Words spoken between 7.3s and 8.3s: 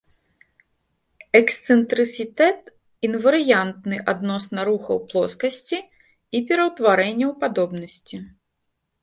падобнасці.